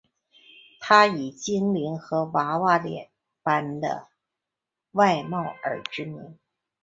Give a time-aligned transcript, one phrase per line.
[0.79, 3.11] 她以精灵和娃娃脸
[3.43, 4.07] 般的
[4.93, 6.39] 外貌而知名。